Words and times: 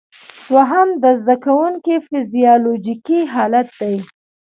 دوهم 0.49 0.89
د 1.03 1.05
زده 1.21 1.35
کوونکي 1.45 1.95
فزیالوجیکي 2.07 3.19
حالت 3.33 3.67
دی. 3.79 3.95